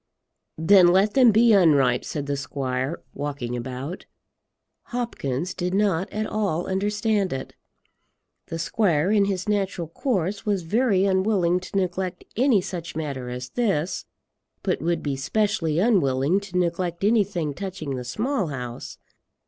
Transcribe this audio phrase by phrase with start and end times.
[0.57, 4.07] "Then let them be unripe," said the squire, walking about.
[4.85, 7.53] Hopkins did not at all understand it.
[8.47, 13.49] The squire in his natural course was very unwilling to neglect any such matter as
[13.49, 14.05] this,
[14.63, 18.97] but would be specially unwilling to neglect anything touching the Small House.